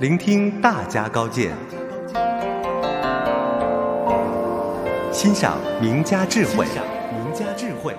[0.00, 1.52] 聆听大家高见，
[5.10, 6.66] 欣赏名家智慧。
[7.16, 7.96] 名家智慧，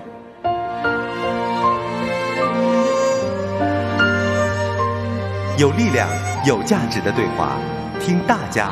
[5.58, 6.08] 有力量、
[6.46, 7.56] 有价值的对话，
[8.00, 8.70] 听大家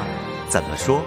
[0.49, 1.01] 怎么说。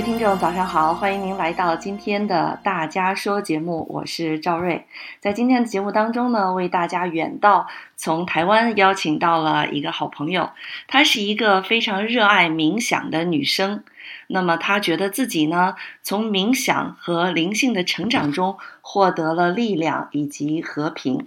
[0.00, 0.94] 位听众，早上好！
[0.94, 4.86] 欢迎您来到今天的《大家说》节目，我是赵瑞。
[5.20, 10.48] 在今天的节目当中呢，为大家远道从台湾邀请到了一个好朋友，
[10.88, 13.84] 她是一个非常热爱冥想的女生。
[14.26, 21.26] 那么她觉得自己呢，从冥想和灵性的成长中获得了力量以及和平。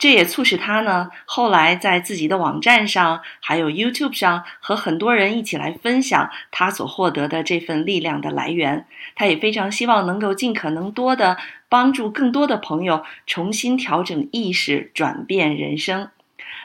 [0.00, 8.86] 这也促使他呢，后来在自己的网站上，还有 YouTube 上，和很多人一起来分享他所获得的这份力量的来源。
[9.14, 11.36] 他也非常希望能够尽可能多的
[11.68, 16.08] 帮助更多的朋友重新调整意识，转变人生。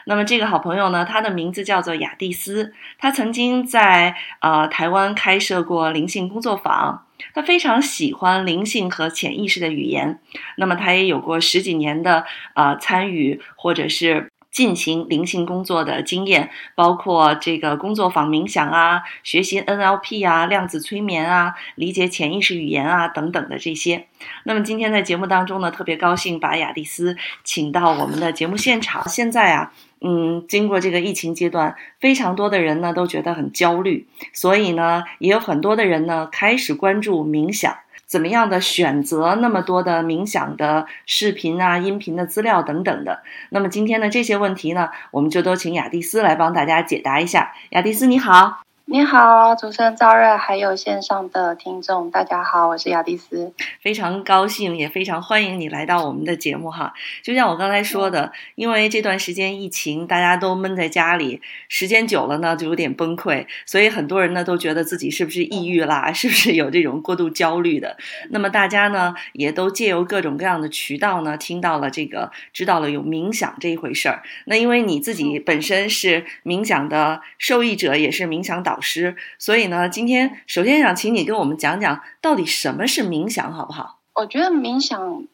[0.06, 7.05] 那么这个好朋友呢，他的名字叫做雅蒂斯，他曾经在呃台湾开设过灵性工作坊。
[7.34, 10.18] 他非常喜欢灵性和潜意识的语言，
[10.56, 24.06] 那么他也有过十几年的呃参与或者是进行灵性工作的经验，包括这个工作坊冥想啊、学习 NLP 啊、量子催眠啊、理解潜意识语言啊等等的这些。
[24.44, 29.08] 那么今天在节目当中呢，特别高兴把雅蒂斯请到我们的节目现场。
[29.08, 29.72] 现在啊。
[30.00, 43.22] 嗯，经过这个疫情阶段，非常多的人呢都觉得很焦虑，所以呢，也有很多的人呢开始关注冥想，怎么样的选择那么多的冥想的视频啊、音频的资料等等的。
[43.48, 47.54] 那么今天的这些问题呢，我们就都请雅蒂斯来帮大家解答一下。
[47.70, 48.65] 雅蒂斯，你好。
[48.88, 56.94] 你好，主持人赵瑞，还有线上的听众，大家好，我是雅蒂斯，非常高兴，也非常欢迎你来到我们的节目哈。
[57.24, 67.96] 就像我刚才说的，因为这段时间疫情，大家都闷在家里，时间久了呢，就有点崩溃，所以很多人呢都觉得自己是不是抑郁啦， 是不是有这种过度焦虑的。
[68.30, 74.22] 那么大家呢，也都借由各种各样的渠道呢，听到了这个，知道了有冥想这一回事儿。
[74.44, 78.75] 那因为你自己本身是冥想的受益者，也是冥想导。
[78.76, 84.00] 老师，所以呢，今天首先想请你跟我们讲讲，到底什么是冥想，好不好？
[84.12, 85.24] 我觉得冥想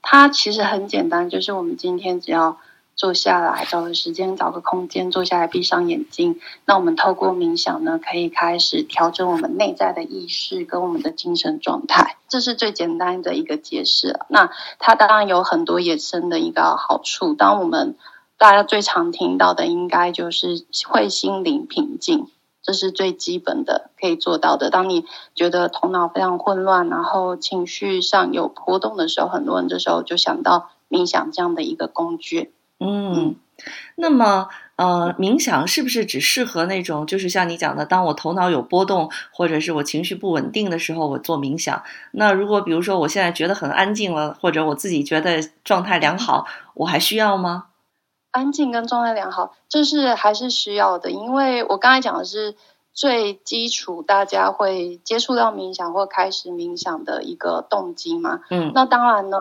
[0.00, 2.58] 它其实很简单，就是我们今天只要
[2.94, 6.38] 坐下来，找个时间，找个空间，坐下来，闭上眼睛。
[6.64, 14.20] 那我们透过冥想呢，可以开始调整我们内在的意识跟我们的精神状态，这是最简单的一个解释。
[14.28, 14.48] 那
[14.78, 17.34] 它当然有很多衍生的一个好处。
[17.34, 17.96] 当我们
[18.38, 22.28] 大家最常听到的，应该就是会心灵平静。
[22.62, 24.70] 这是最基本的可以做到的。
[24.70, 32.52] 当你觉得头脑非常混乱，然后情绪上有波动的时候，很多人这时候就想到冥想这样的一个工具。
[32.78, 33.36] 嗯，
[33.94, 41.82] 那么呃，冥想是不是只适合那种，就是像你讲的，当我头脑有波动，或者是我情绪不稳定的时候，我做冥想？
[42.10, 47.66] 那如果比如说我现在觉得很安静了，或者我自己觉得状态良好，我还需要吗？
[48.32, 52.56] 安静跟状态良好，这是还是需要的，因为我刚才讲的是
[52.94, 58.40] 最基础，大家会接触到冥想或开始冥想的一个动机嘛。
[58.48, 59.36] 嗯，那当然呢，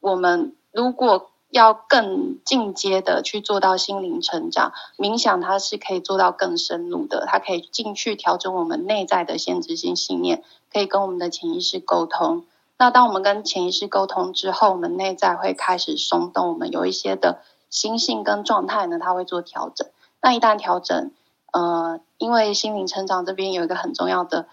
[0.00, 12.44] 我们如果要更进阶的去做到心灵成长，冥想它是可以做到更深入的，它可以进去调整我们内在的限制性信念，可以跟我们的潜意识沟通。
[12.78, 17.40] 那当我们跟潜意识沟通之后，我们内在会开始松动，我们有一些的。
[17.76, 19.86] 心性跟状态呢，它会做调整。
[20.22, 21.10] 那一旦调整，
[21.52, 24.46] 呃，因为心灵成长这边有一个很重要的，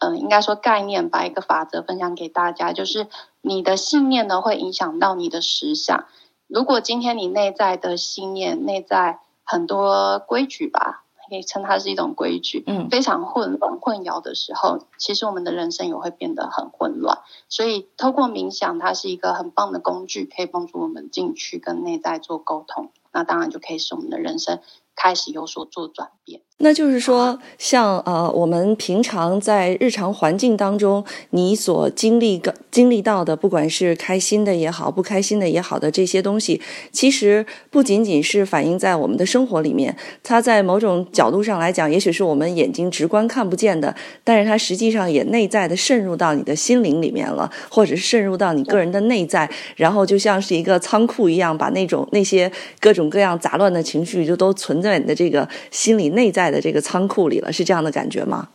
[0.00, 3.06] 嗯，应该说概念，把一个法则分享给大家，就是
[3.40, 6.06] 你的信念呢会影响到你的实相。
[6.48, 11.04] 如果今天你内在的信念、内在很多规矩吧。
[11.28, 17.18] 可以称它是一种规矩，嗯，非常混乱、混淆的时候，其实我们的人生也会变得很混乱。
[17.48, 22.90] 所以，透过冥想，它是一个很棒的工具，可以帮助我们进去跟内在做沟通。
[23.12, 24.60] 那当然就可以使我们的人生
[24.96, 26.40] 开始有所做转变。
[26.58, 32.40] 那就是说，像呃，我们平常在日常环境当中，你所经历、
[32.70, 43.94] 经历到的，不管是开心的也好，不开心的也好的这些东西，其实不仅仅是反映在我们的生活里面，它在某种角度上来讲，也许是我们眼睛直观看不见的，
[44.24, 49.46] 但是它实际上也内在的渗入到你的心灵里面了，或者是渗入到你个人的内在，
[49.76, 52.50] 然后就像是一个仓库一样，把那种那些
[52.80, 56.46] 各种各样杂乱的情绪，就都存在你的这个心理内在。
[56.46, 58.48] 的这个仓库里了，是这样的感觉吗？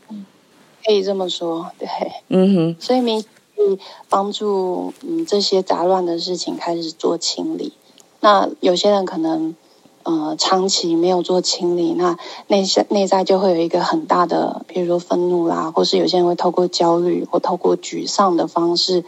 [0.85, 1.89] 可以这么说，对，
[2.29, 3.21] 嗯哼，所以冥
[3.53, 7.73] 可以帮助嗯这些杂乱的事情开始做清理。
[8.21, 9.55] 那有些人可能
[10.03, 12.17] 呃长期没有做清理，那
[12.47, 19.03] 内在内在就会有一个很大的，比如说愤怒啦，或是有些人会透过焦虑或透过沮丧的方式，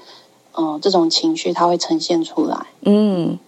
[0.58, 2.68] 嗯，这种情绪它会呈现出来。
[2.82, 3.40] 嗯，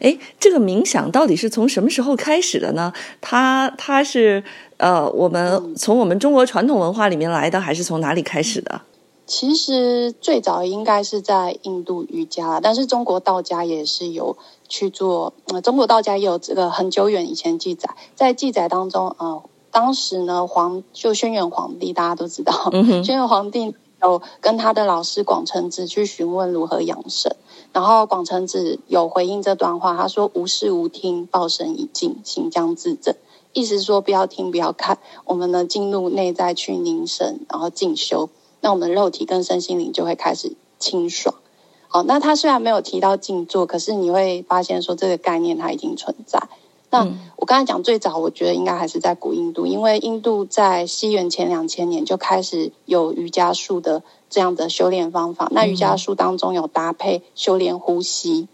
[0.00, 2.92] 哎，这个冥想到底是从什么时候开始的呢？
[3.20, 4.42] 它它是
[4.76, 8.82] 呃，我们从我们中国传统文化里面来的，还是从哪里开始的？
[9.24, 14.36] 其实最早应该是在印度瑜伽，但是中国道家也是有
[14.68, 15.32] 去做。
[15.46, 22.70] 呃，中国道家也有这个很久远以前记载，在记载当中，呃，当时呢，皇就轩辕皇帝大家都知道，
[23.04, 27.34] 轩辕皇帝有跟他的老师广成子去询问如何养生，
[27.72, 33.14] 然后广成子有回应这段话，他说：“无视无听，报身已尽，行将自正。”
[33.54, 38.30] 意思是说，不要听，不要看，我们呢进入内在去凝神，然后进修。
[38.60, 41.34] 那我们的肉体跟身心灵就会开始清爽。
[41.88, 46.48] 好，那他虽然没有提到静坐，可是你会发现说这个概念它已经存在。
[46.92, 55.48] 那我刚才讲最早，我觉得应该还是在古印度，因为印度在西元前两千年就开始有瑜伽术的这样的修炼方法。
[55.50, 58.46] 那瑜伽术当中有搭配修炼呼吸，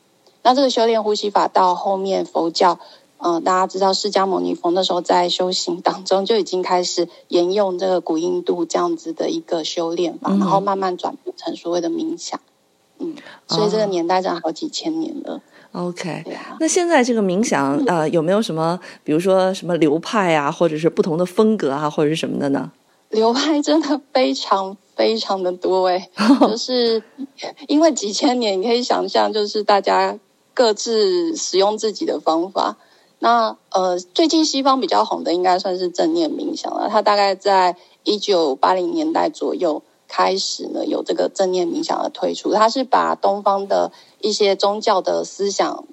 [0.44, 2.78] 那这个修炼呼吸法到后面佛教。
[3.20, 12.38] 嗯，大家知道释迦牟尼佛那时候在修行当中就已经开始沿用这个古印度这样子的一个修炼法，然后慢慢转变成所谓的冥想。
[13.00, 13.16] 嗯，
[13.48, 15.40] 所以这个年代真的好几千年了。
[15.72, 16.24] OK，
[16.58, 22.72] 那现在这个冥想呃有没有什么，比如说什么流派啊，或者是不同的风格啊，或者是什么的呢？
[23.10, 26.10] 流派真的非常非常的多哎，
[26.40, 27.02] 就是
[27.66, 30.18] 因为几千年，你可以想象，就是大家
[30.52, 32.76] 各自使用自己的方法。
[33.20, 36.88] 那呃，最近西方比较红的应该算是正念冥想了。
[36.90, 42.52] 它大概在一九八零年代左右开始呢，有这个正念冥想的推出。
[42.52, 45.84] 它是把东方的一些宗教的思想，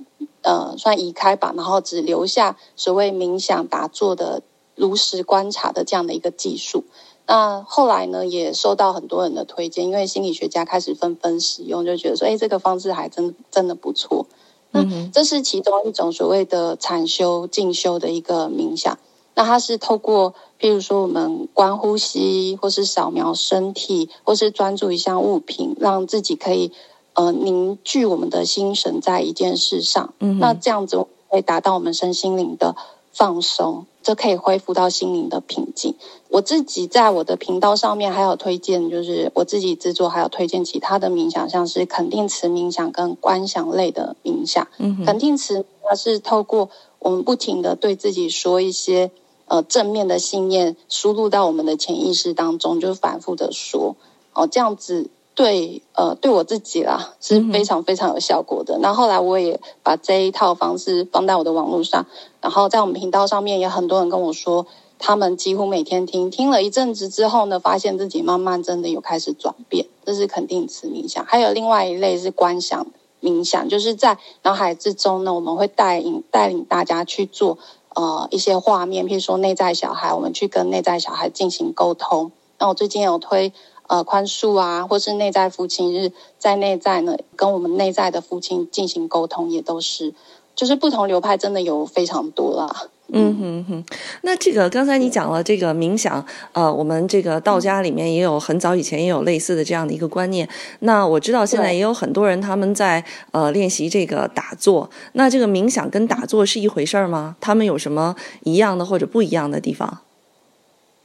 [0.42, 4.42] 呃，算移开吧，然后只留下所谓冥想打坐的
[4.75, 6.83] 如实观察的这样的一个技术。
[7.27, 14.28] 那后来呢，也受到很多人的推荐，因为心理学家开始纷纷使用，就觉得说，哎，这个方式还真真的不错。
[14.69, 19.00] 那这是其中一种所谓的禅修、进修的一个冥想。
[19.33, 26.71] 那它是透过，譬如说我们观呼吸，或是扫描身体，或是专注一项物品，让自己可以
[27.16, 30.14] 呃凝聚我们的心神在一件事上。
[30.20, 32.76] 嗯，那这样子会达到我们身心灵的
[33.12, 33.88] 放松。
[34.04, 35.96] 这可以恢复到心灵的平静。
[36.30, 44.68] 我自己在我的频道上面还有推荐，就是我自己制作还有推荐其他的冥想，像是肯定词冥想跟观想类的冥想。
[44.78, 46.70] 嗯，肯定词它是透过
[47.00, 49.10] 我们不停的对自己说一些
[49.48, 53.96] 呃正面的信念，输入到我们的潜意识当中，就反复的说
[54.34, 55.10] 哦，这样子。
[55.36, 58.78] 对，呃，对我自己啦是非常非常有效果的。
[58.80, 62.06] 那后来我也把这一套方式放在我的网络上，
[62.40, 64.66] 然后在我们频道上面也很多人跟我说，
[64.98, 69.88] 他们几乎每天听，听了一阵子之后呢，发现自己慢慢真的有开始转变。
[70.06, 71.26] 这是肯定词冥想。
[71.26, 72.88] 还有另外一类是观想
[73.22, 77.58] 冥想，就是在脑海之中呢，我们会带领带领大家去做
[77.94, 82.31] 呃一些画面，譬如说内在小孩，我们去跟内在小孩进行沟通。
[82.58, 83.52] 那我最近有推。
[83.88, 90.14] 呃，宽恕啊，或是内在父亲日，在内在呢，跟我们内在的父亲进行沟通，也都是，
[90.56, 92.88] 就是不同流派真的有非常多啦。
[93.09, 93.86] 嗯哼哼，
[94.24, 100.50] 那这个刚才你讲了这个冥想，呃，我们这个道家里面也有很早以前也有类似的这样的一个观念。
[100.80, 104.90] 那我知道现在也有很多人他们在呃练习这个打坐。
[105.14, 107.36] 那这个冥想跟打坐是一回事儿吗？
[107.40, 110.00] 他们有什么一样的或者不一样的地方？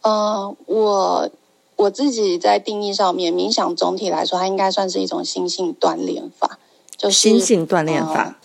[0.01, 1.31] 呃，我。
[1.81, 6.59] 我自己在定义上面，冥想总体来说，它应该算是一种心性锻炼法，
[6.99, 8.37] 就是心性锻炼法。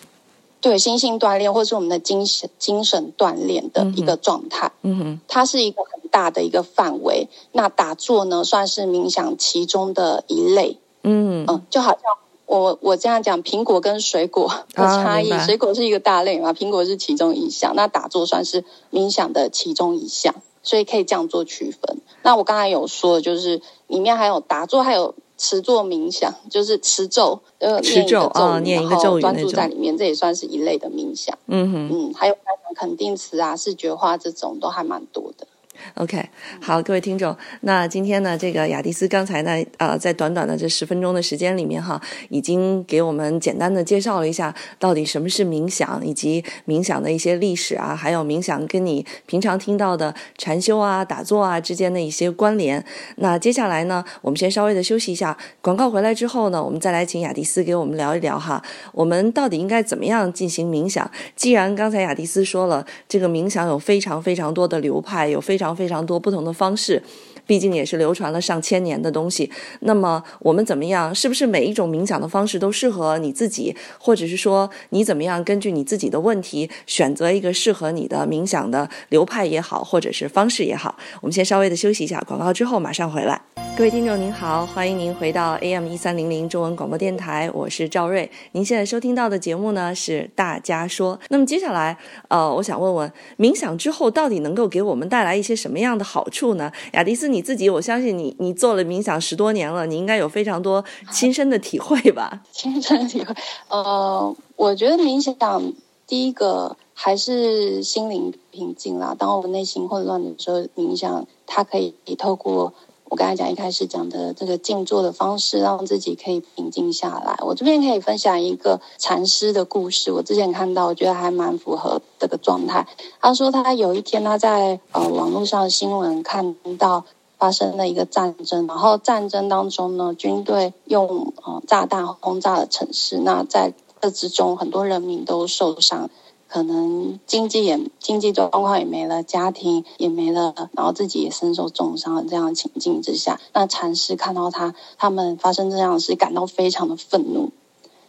[0.61, 4.71] 对，心性锻炼，或是我们的精神精神锻炼的一个状态。
[4.83, 7.27] 嗯哼，它是一个很大的一个范围。
[7.51, 10.79] 那打坐呢，算是冥想其中的一类。
[11.03, 12.01] 嗯嗯，就好像
[12.45, 20.33] 我我这样讲，苹果跟水果的差异，水果是一个大类嘛，苹果是其中一项，那打坐算是冥想的其中一项。
[20.65, 22.01] 所以可以这样做区分。
[22.23, 31.37] 那我刚才有说，就是里面还有打坐，还有持坐冥想，就是持咒，呃，持咒啊，念一个咒语专注在里面，这也算是一类的冥想。
[31.45, 32.35] 嗯哼，嗯，还有
[32.75, 35.47] 肯定词啊、视觉化这种，都还蛮多的。
[35.95, 36.29] OK，
[36.61, 52.83] 好，各位听众，那今天呢，这个雅迪斯刚才呢，呃，在短短的这十分钟的时间里面哈，已经给我们简单的介绍了一下到底什么是冥想，以及冥想的一些历史啊，还有冥想跟你平常听到的禅修啊、打坐啊之间的一些关联。
[53.17, 61.09] 那接下来呢，我们先稍微的休息一下，广告回来之后呢，我们再来请雅迪斯给我们聊一聊哈，我们到底应该怎么样进行冥想？
[61.35, 67.01] 既然刚才雅迪斯说了，这个冥想有非常非常多的流派，有非常非常多不同的方式，
[67.45, 69.51] 毕竟也是流传了上千年的东西。
[69.81, 71.13] 那么我们怎么样？
[71.13, 73.75] 是不是每一种冥想的方式都适合你自己？
[73.99, 80.95] 或者是说你怎么样根据你自己的问题选择一个适合你的冥想的流派也好，或者是方式也好？
[81.21, 83.41] 我们先稍微的休息一下，广告之后马上回来。
[83.77, 88.29] 各位听众您好，欢迎您回到 AM 一三零零中文广播电台，我是赵瑞。
[88.53, 91.19] 您现在收听到的节目呢是大家说。
[91.27, 91.97] 那么接下来，
[92.29, 96.71] 呃，我想问问，冥想之后到底能够给我们带来一些什么样的好处呢？
[96.93, 102.41] 雅迪斯，你自己，我相信你，你做了冥想十多年了，你应该有非常多亲身的体会吧？
[102.53, 103.35] 亲身体会，
[103.67, 105.73] 呃，我觉得冥想
[106.07, 109.13] 第一个还是心灵平静啦。
[109.19, 112.73] 当我们内心混乱的时候，冥想它可以透过。
[113.07, 117.37] 我刚才讲一开始讲的这个静坐的方式，让自己可以平静下来。
[117.45, 120.11] 我这边可以分享一个禅师的故事。
[120.11, 122.87] 我之前看到，我觉得还蛮符合这个状态。
[123.21, 127.05] 他说，他有一天他在呃网络上新闻看到
[127.37, 136.09] 发生了一个战争，然后战争当中呢，军队用呃炸弹轰炸了城市，那在这之中很多人民都受伤。
[136.47, 142.27] 可能经济也经济状况也没了，家庭也没了，然后自己也身受重伤。
[142.27, 147.51] 这样的情境之下，那禅师看到他他们发生这样的事，感到非常的愤怒。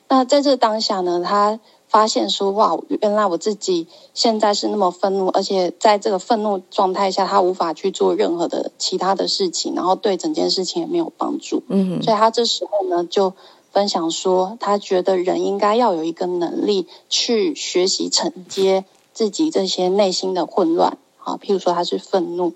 [0.08, 13.32] 那在这当下呢，他发现说：“哇，原来我自己现在是那么愤怒，而且在这个愤怒状态下，他无法去做任何的其他的事情，然后对整件事情也没有帮助。”嗯，所以他这时候呢就。
[13.72, 22.54] 分享说，他觉得人应该要有一个能力去学习承接自己这些内心的混乱，啊，譬如说他是愤怒，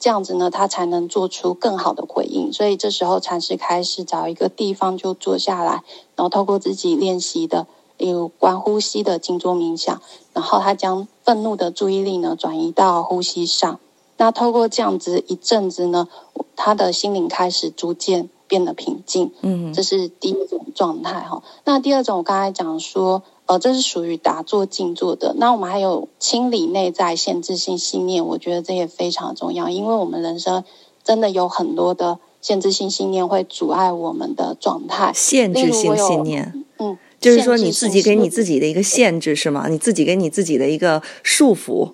[0.00, 2.54] 这样子呢，他才能做出更好的回应。
[2.54, 5.84] 所以这时候禅师开始找一个地方就坐下来，
[6.16, 7.66] 然后透过自己练习的
[8.08, 10.00] 有关呼吸的静坐冥想，
[10.32, 13.80] 然后他将愤怒的注意力呢转移到呼吸上。
[14.16, 16.08] 那透过这样子一阵子呢，
[16.56, 18.28] 他的心灵开始逐渐。
[18.48, 21.42] 变得平静，嗯，这是第一种状态哈。
[21.64, 25.34] 那第二种，我刚才讲说，呃，这是属于打坐静坐的。
[25.38, 30.64] 那我们还有清理内在限制性信念，我觉得这也非常重要，因为我们人生
[31.02, 35.12] 真的有很多的限制性信念会阻碍我们的状态。
[35.14, 39.68] 限制性信念，嗯，就是说你自己给你自己的一个限制是吗？
[39.68, 41.92] 你自己给你自己的一个束缚。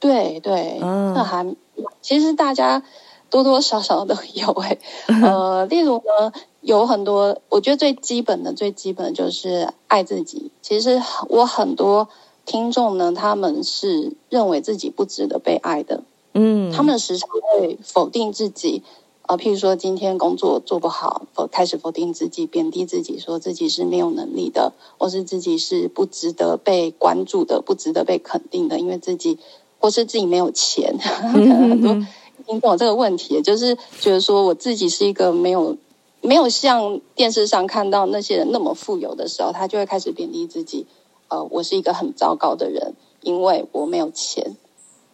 [0.00, 1.54] 对对，那还
[2.02, 2.82] 其实大家。
[3.30, 4.78] 多多少少都有诶，
[5.20, 10.52] 呃，例如呢，有很多，我觉得最基本的、最基本的就是爱自己。
[10.62, 12.08] 其实我很多
[12.46, 18.84] 听众呢，他们是认为自己不值得被爱的，嗯，他们时常会否定自己，
[19.26, 29.38] 呃，譬如说今天工作做不好，否开始否定自己，贬低自己，说自己是没有能力的，或是自己是不值得被关注的，不值得被肯定的，因为自己
[29.78, 32.06] 或是自己没有钱， 很多。
[32.46, 35.78] 听懂这个问题，就是觉得说我自己是一个没有
[36.20, 40.86] 没有像电视上看到那些人那么富有的时候，他就会开始贬低自己。
[41.28, 44.56] 呃，我是一个很糟糕的人，因为我没有钱。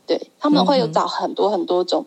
[0.06, 2.06] 对他们会有找很多很多种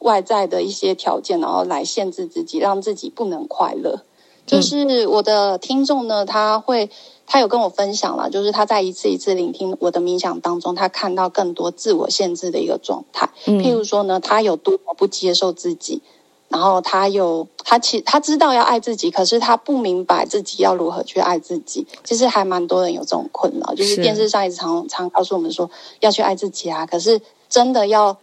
[0.00, 4.02] 外在的一些条件，然后来限制自己，让自己不能快乐。
[4.46, 6.90] 就是我的听众呢，他会。
[7.32, 13.30] 他有跟我分享了，就是他在一次一次聆听我的冥想当中，他看到更多自我限制的一个状态。
[13.44, 16.02] 譬如说呢，他有多么不接受自己，
[16.48, 21.86] 然后他有他其他知道要爱自己，可是他不明白自己要如何去爱自己。
[22.02, 28.18] 其实还蛮多人有这种困扰，就是电视上一直常常告诉我们说要去爱自己啊，可是真的要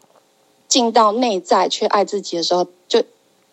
[0.68, 3.04] 进到内在去爱自己的时候，就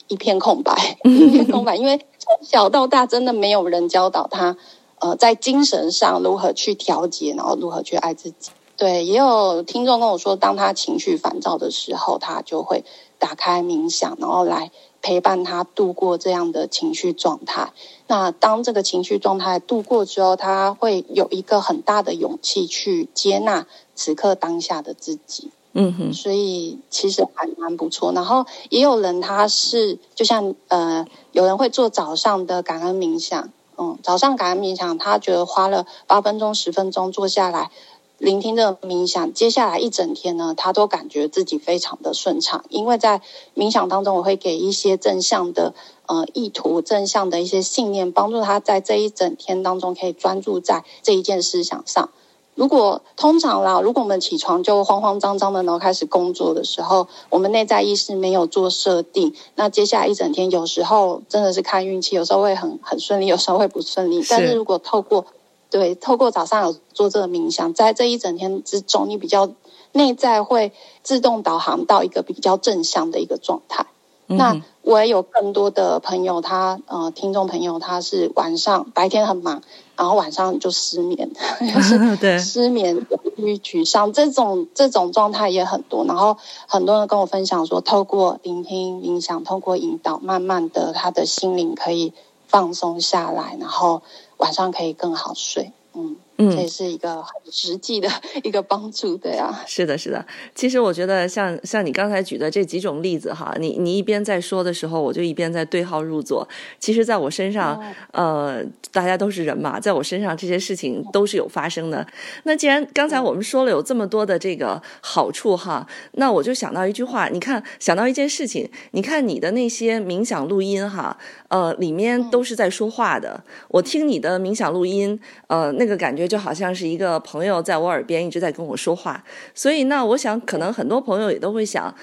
[0.08, 4.56] 一片空白，一片空白，因为从小到大真的没有人教导他。
[5.00, 8.50] 呃，在精神上如何去调节，然后如何去爱自己？
[8.78, 12.84] 对，也有听众跟我说，当他情绪烦躁的时候，他就会
[13.18, 14.70] 打开冥想，然后来
[15.02, 17.72] 陪伴他度过这样的情绪状态。
[18.06, 25.50] 那当这个情绪状态度过之后，他会有一个很大的勇气去接纳此刻当下的自己。
[25.74, 28.12] 嗯哼，所以其实还蛮不错。
[28.12, 33.50] 然后也有人他是就像呃，有人会做早上的感恩冥想。
[33.76, 37.72] 嗯，早上感恩冥想，他觉得花了八分钟、十分钟坐下来，
[38.18, 43.20] 聆听这个冥想，接下来一整天呢，他都感觉自己非常的顺畅，因为在
[43.56, 45.74] 冥想当中，我会给一些正向的
[46.06, 52.10] 呃意图、正向的一些信念，帮助他在这一整天当中可以专注在这一件思想上。
[52.54, 64.24] 如果通常啦，如果我们起床就慌慌张张的，然后开始工作的时候，我们内在意识没有做设定，那接下来一整天有时候真的是看运气，有时候会很很顺利，有时候会不顺利。
[64.28, 65.26] 但是如果透过
[65.68, 69.50] 对透过早上有做这个冥想，在这一整天之中，你比较
[69.90, 73.86] 内在会自动导航到一个比较正向的一个状态。
[74.26, 79.62] 那我也有更多的朋友，他呃，听众朋友，他是晚上白天很忙，
[79.96, 81.30] 然后晚上就失眠，
[81.74, 86.04] 就是， 失眠、郁沮丧这种这种状态也很多。
[86.04, 92.12] 然后很多人跟我分享说，透过聆听冥想，透过引导，慢慢的他的心灵可以
[92.46, 94.02] 放松下来，然后
[94.38, 95.72] 晚上可以更好睡。
[95.94, 96.16] 嗯。
[96.36, 98.08] 嗯，这也是一个很实际的
[98.42, 99.62] 一个帮助，对啊。
[99.66, 100.26] 是的，是的。
[100.52, 106.48] 其实我觉得，像像你刚才举的这几种例子哈，你你一边在说的时候，我就一边在对号入座。
[106.80, 108.60] 其实，在我身上，呃，
[108.90, 112.04] 大家都是人嘛，在我身上这些事情都是有发生的。
[112.42, 123.44] 那既然刚才我们说了有这么多的这个好处哈，那我就想到一句话，你看，想到一件事情，你看你的那些冥想录音哈，呃，里面都是在说话的。
[123.68, 126.23] 我听你的冥想录音，呃，那个感觉。
[126.26, 131.94] 就好像是一个朋友在我耳边一直在跟我说话，所以那我想可能很多朋友也都会想，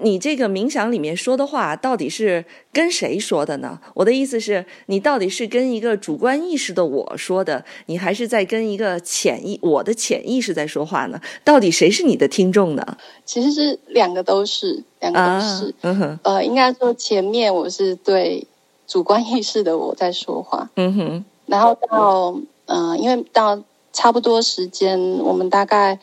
[0.00, 3.78] 你这个冥想里面说的话到底是跟谁说的呢？
[3.92, 11.20] 我的意思是，你到底是跟一个主观意识的我说的，你还是在跟一个潜意我的潜意识在说话呢？
[11.44, 12.96] 到底谁是你的听众呢？
[13.26, 18.46] 其实是两个都是，两个都是，嗯哼，呃，应该说前面我是对
[18.86, 22.34] 主观意识的我在说话，嗯哼，然后到。
[22.72, 23.62] 嗯，因为到
[23.92, 25.98] 差不多时间，我们大概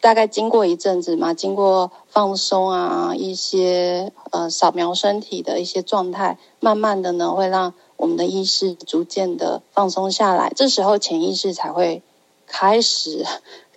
[0.00, 10.52] 大概经过一阵子嘛，经过放松啊，一些呃扫描身体的一些状态，慢慢的呢，会让我们的意识逐渐的放松下来。
[10.56, 12.02] 这时候潜意识才会
[12.48, 13.24] 开始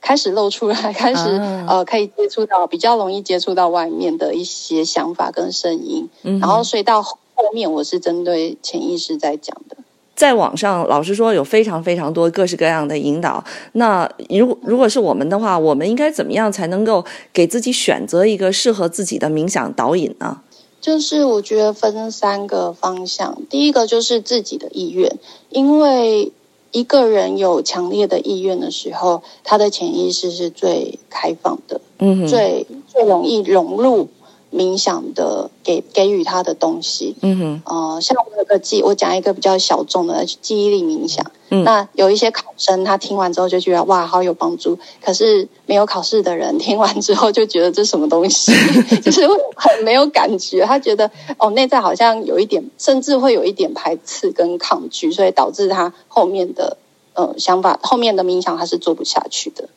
[0.01, 1.29] 开始露出来，开始
[1.67, 6.09] 呃可以接触到比较容易接触到外面的一些想法跟声音。
[6.23, 7.15] 然后所以到后
[7.53, 9.77] 面，我是针对潜意识在讲的。
[10.17, 13.41] 在网上，老实说，有非常非常多各式各样的引导。
[13.73, 20.41] 那如果如果是我们的话，我们应该怎么样才能够给自己选择一个适合自己的冥想导引呢？
[20.81, 23.37] 就是我觉得分三个方向。
[23.47, 25.15] 第一个就是自己的意愿，
[25.49, 26.31] 因为
[26.71, 34.09] 一个人有强烈的意愿的时候，他的潜意识是最开放的，嗯，最最容易融入。
[34.51, 48.51] 冥想的给给予他的东西，嗯哼，呃，像我有个记，我讲一个比较小众的记忆力冥想，嗯，那有一些考生他听完之后就觉得哇，好有帮助，可是没有考试的人听完之后就觉得这什么东西，
[49.03, 56.77] 就是很没有感觉，他觉得哦，内在好像有一点，甚至会有一点排斥跟抗拒，所以导致他后面的
[57.13, 59.67] 呃想法，后面的冥想他是做不下去的。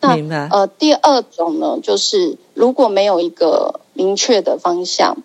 [0.00, 0.16] 那
[0.52, 5.16] 呃，第二种呢，就是如果没有一个明确的方向，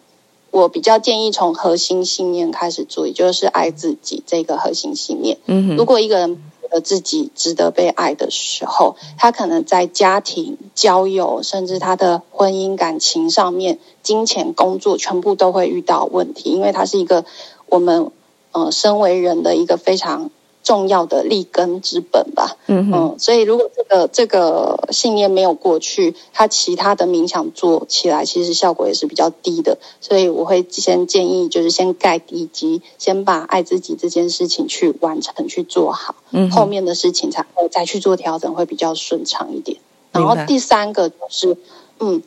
[0.50, 5.38] 我比较建议从核心信念开始做，也就是爱自己这个核心信念。
[5.46, 6.42] 嗯哼，如果一个人
[6.84, 17.26] 自己值得被爱的时候，他可能在家庭、交友，甚至他的婚姻感情上面、金钱、工作，全部都会遇到问题，因为他是一个
[17.68, 18.10] 我们
[18.54, 20.32] 呃身为人的一个非常。
[20.64, 39.78] 重要的立根之本吧，嗯嗯，所以如果这个这个信念没有过去，他其他的冥想做起来其实效果也是比较低的，所以我会先建议就是先盖地基，先把爱自己这件事情去完成去做好，嗯，后面的事情才会再去做调整，会比较顺畅一点。
[40.14, 41.58] 然后第三个就是，
[42.00, 42.24] 嗯，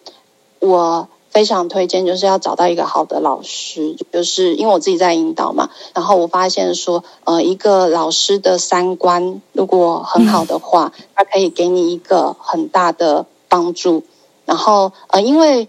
[0.61, 1.09] 我。
[1.37, 5.69] 非常推荐，就是要找到一个好的老师，就是因为我自己在引导嘛。
[5.93, 14.03] 然后我发现说，呃，一个老师的三观如果很好的话， 他可以给你一个很大的帮助。
[14.47, 15.69] 然后，呃，因为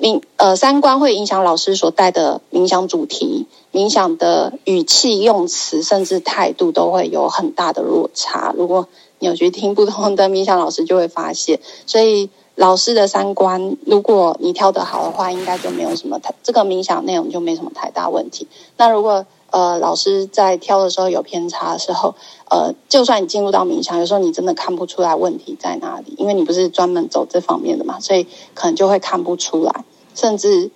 [0.00, 8.54] 冥呃三观会影响老师所带的冥想主题、冥想的语气、用词，甚至态度都会有很大的落差。
[8.56, 8.86] 如果
[9.18, 12.30] 你有去听不同的冥想老师，就会发现，所以。
[12.60, 18.46] 老师的三观，如果你挑得好的话，应该就没有什么太这个冥想内容就没什么太大问题。
[18.76, 22.14] 那如果呃老师在挑的时候有偏差的时候，
[22.50, 30.70] 呃，就算你进入到冥想，有时候你真的看不出来问题在哪里，因为你不是专门走这方面的嘛，所以可能就会看不出来，甚至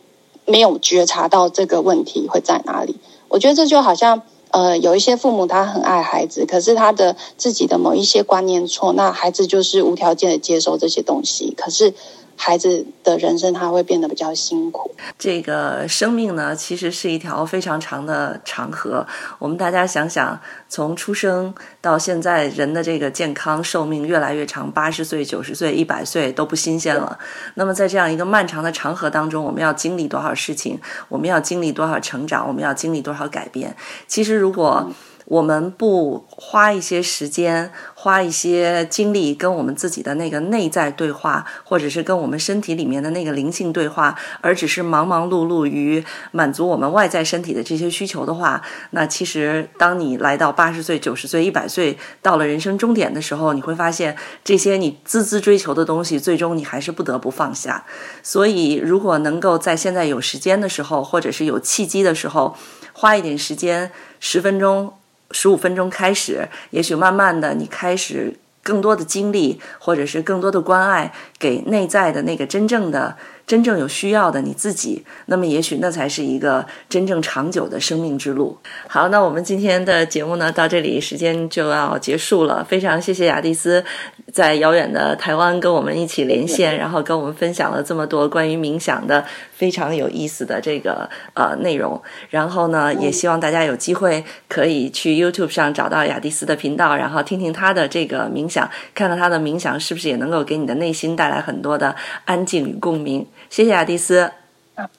[0.46, 2.96] 没有觉察到这个问题会在哪里。
[3.28, 4.22] 我觉得这就好像。
[4.54, 11.92] 呃，有一些父母他很爱孩子，可是他的自己的某一些观念错，那孩子就是无条件的接受这些东西，可是。
[12.36, 14.94] 孩子的人生他会变得比较辛苦。
[15.18, 19.06] 这个生命呢，其实是一条非常长的长河。
[19.38, 27.18] 我们大家想想，从出生到现在，人的这个健康寿命越来越长，八十岁、九十岁、一百岁都不新鲜了。
[27.54, 30.78] 那么在这样一个漫长的长河当中，我们要经历多少事情？
[31.08, 32.46] 我们要经历多少成长？
[32.46, 33.76] 我们要经历多少改变？
[34.06, 34.90] 其实如果。
[35.26, 48.60] 我们不花一些时间，花一些精力跟我们自己的那个内在对话，或者是跟我们身体里面的那个灵性对话，而只是忙忙碌碌于满足我们外在身体的这些需求的话，
[48.90, 57.84] 那其实当你来到八十岁、九十岁、一百岁，到了人生终点的时候，你会发现这些你孜孜追求的东西，最终你还是不得不放下。
[58.22, 62.56] 所以，如果能够在现在有时间的时候，或者是有契机的时候，
[62.92, 64.92] 花一点时间，十分钟。
[65.30, 73.16] 十五分钟开始，也许慢慢的，你开始更多的精力，或者是更多的关爱，给内在的那个真正的。
[73.46, 78.56] 真正有需要的你自己，那么也许那才是一个真正长久的生命之路。
[78.88, 82.64] 好，那我们今天的节目呢，到这里时间就要结束了。
[82.64, 83.84] 非常谢谢雅蒂斯
[84.32, 92.00] 在遥远的台湾跟我们一起连线，然后跟我们分享了这么多关于冥想的非常有意思的这个呃内容。
[92.30, 103.26] 然后呢，也希望大家有机会可以去 YouTube 上找到雅蒂斯的频道，然后听听他的这个冥想，看看他的冥想是不是也能够给你的内心带来很多的安静与共鸣。
[103.50, 104.32] 谢谢亚蒂斯，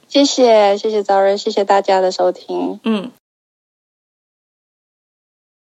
[0.07, 3.11] 谢谢谢谢早瑞，谢谢大家的收听，嗯。